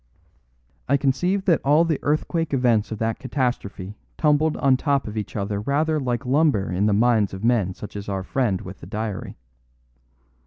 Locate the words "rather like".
5.61-6.25